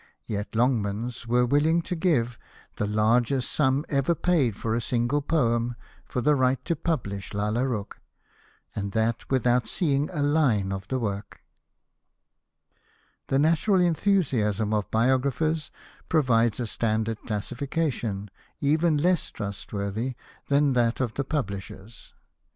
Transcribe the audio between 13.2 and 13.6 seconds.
Hosted by Google INTRODUCTION